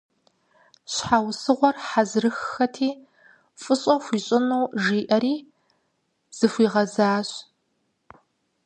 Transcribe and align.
Щхьэусыгъуэр 0.93 1.75
хьэзырыххэти, 1.87 2.89
фӏыщӏэ 3.61 3.95
хуищӏыну 4.03 4.65
жиӏэри, 4.83 5.35
зыхуигъэзащ. 6.37 7.29